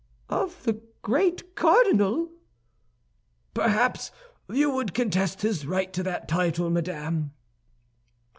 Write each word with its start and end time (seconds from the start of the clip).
"Of 0.29 0.63
the 0.63 0.81
great 1.03 1.53
cardinal!" 1.53 2.31
"Perhaps 3.53 4.09
you 4.49 4.71
would 4.71 4.95
contest 4.95 5.43
his 5.43 5.67
right 5.67 5.93
to 5.93 6.01
that 6.01 6.27
title, 6.27 6.71
madame?" 6.71 7.33